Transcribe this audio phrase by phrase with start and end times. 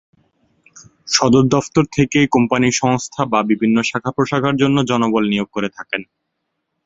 [1.07, 6.01] সদর দফতর থেকেই কোম্পানী সংস্থা বা বিভিন্ন শাখা-প্রশাখার জন্য জনবল নিয়োগ করে থাকেন।